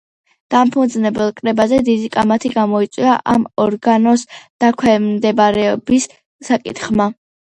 დამფუძნებელ 0.53 1.27
კრებაზე 1.39 1.77
დიდი 1.89 2.07
კამათი 2.15 2.51
გამოიწვია 2.55 3.17
ამ 3.35 3.45
ორგანოს 3.65 4.23
დაქვემდებარების 4.65 6.09
საკითხმა. 6.51 7.09